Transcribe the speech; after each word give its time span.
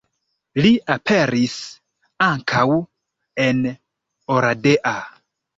Li 0.63 0.69
aperis 0.93 1.57
ankaŭ 2.29 2.63
en 3.47 3.63
Oradea. 4.39 4.99